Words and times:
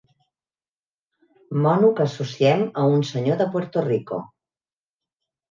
Mono 1.65 1.91
que 1.99 2.07
associem 2.07 2.65
a 2.81 2.87
un 2.95 3.05
senyor 3.11 3.39
de 3.43 3.49
Puerto 3.53 3.87
Rico. 3.91 4.21